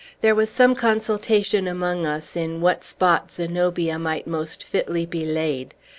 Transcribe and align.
There 0.21 0.33
was 0.33 0.49
some 0.49 0.73
consultation 0.73 1.67
among 1.67 2.07
us 2.07 2.35
in 2.35 2.59
what 2.59 2.83
spot 2.83 3.31
Zenobia 3.31 3.99
might 3.99 4.25
most 4.25 4.63
fitly 4.63 5.05
be 5.05 5.25
laid. 5.27 5.75